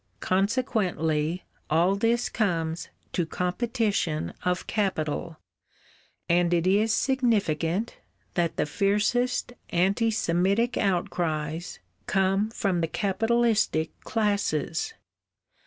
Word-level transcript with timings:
Consequently, 0.19 1.43
all 1.69 1.95
this 1.95 2.27
comes 2.27 2.89
to 3.13 3.23
competition 3.23 4.33
of 4.43 4.65
capital, 4.65 5.37
and 6.27 6.55
it 6.55 6.65
is 6.65 6.91
significant 6.91 7.97
that 8.33 8.55
the 8.57 8.65
fiercest 8.65 9.53
anti 9.69 10.09
Semitic 10.09 10.75
outcries 10.75 11.77
come 12.07 12.49
from 12.49 12.81
the 12.81 12.87
capitalistic 12.87 13.91
classes. 13.99 14.95